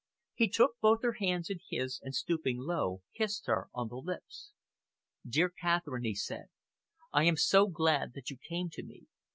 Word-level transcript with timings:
He 0.33 0.49
took 0.49 0.79
both 0.81 1.03
her 1.03 1.17
hands 1.19 1.51
in 1.51 1.59
his, 1.69 1.99
and, 2.01 2.15
stooping 2.15 2.65
down, 2.67 3.01
kissed 3.13 3.45
her 3.45 3.67
on 3.71 3.87
the 3.87 3.97
lips. 3.97 4.51
"Dear 5.29 5.49
Catherine," 5.51 6.05
he 6.05 6.15
said, 6.15 6.47
"I 7.13 7.25
am 7.25 7.37
so 7.37 7.67
glad 7.67 8.13
that 8.13 8.31
you 8.31 8.37
came 8.37 8.71
to 8.71 8.81
me. 8.83 9.05